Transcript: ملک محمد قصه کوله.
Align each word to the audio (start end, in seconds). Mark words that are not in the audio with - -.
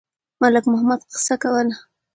ملک 0.41 0.65
محمد 0.73 0.99
قصه 1.11 1.35
کوله. 1.43 1.75